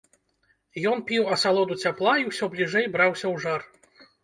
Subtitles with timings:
[0.91, 3.61] Ён піў асалоду цяпла і ўсё бліжэй браўся ў жар.